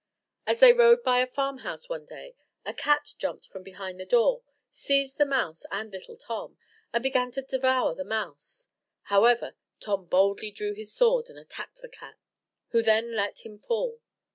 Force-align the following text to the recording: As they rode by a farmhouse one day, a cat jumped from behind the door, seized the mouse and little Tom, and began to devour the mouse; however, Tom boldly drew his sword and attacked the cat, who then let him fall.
As 0.47 0.59
they 0.61 0.73
rode 0.73 1.03
by 1.03 1.19
a 1.19 1.27
farmhouse 1.27 1.87
one 1.87 2.07
day, 2.07 2.33
a 2.65 2.73
cat 2.73 3.13
jumped 3.19 3.45
from 3.45 3.61
behind 3.61 3.99
the 3.99 4.05
door, 4.07 4.41
seized 4.71 5.19
the 5.19 5.27
mouse 5.27 5.63
and 5.71 5.91
little 5.91 6.17
Tom, 6.17 6.57
and 6.91 7.03
began 7.03 7.29
to 7.33 7.43
devour 7.43 7.93
the 7.93 8.03
mouse; 8.03 8.67
however, 9.13 9.53
Tom 9.79 10.07
boldly 10.07 10.49
drew 10.49 10.73
his 10.73 10.91
sword 10.91 11.29
and 11.29 11.37
attacked 11.37 11.83
the 11.83 11.87
cat, 11.87 12.17
who 12.69 12.81
then 12.81 13.15
let 13.15 13.45
him 13.45 13.59
fall. 13.59 13.99